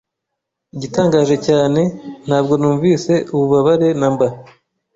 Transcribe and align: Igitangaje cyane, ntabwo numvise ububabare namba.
Igitangaje 0.75 1.35
cyane, 1.47 1.81
ntabwo 2.25 2.53
numvise 2.61 3.13
ububabare 3.35 3.87
namba. 3.99 4.27